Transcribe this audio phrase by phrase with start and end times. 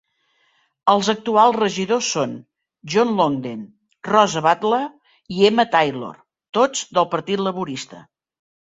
[0.93, 2.33] Els actuals regidors són
[2.95, 3.61] John Longden,
[4.11, 4.83] Rosa Battle
[5.37, 6.21] i Emma Taylor,
[6.61, 8.05] tots del Partit Laborista.